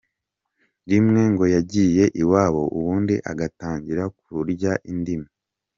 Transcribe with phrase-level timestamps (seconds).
[0.91, 5.29] Rimwe ngo yagiye iwabo ubundi agatangira kurya indimi.”